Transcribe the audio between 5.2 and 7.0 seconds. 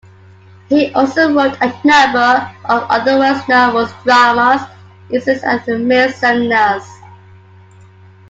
and miscellanies.